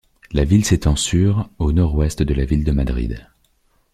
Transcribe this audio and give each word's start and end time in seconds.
La 0.31 0.45
ville 0.45 0.65
s'étend 0.65 0.95
sur 0.95 1.47
au 1.59 1.73
nord-ouest 1.73 2.23
de 2.23 2.33
la 2.33 2.43
ville 2.43 2.63
de 2.63 2.71
Madrid. 2.71 3.27